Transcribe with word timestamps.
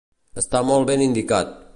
Està 0.41 0.61
molt 0.69 0.89
ben 0.91 1.03
indicat. 1.09 1.55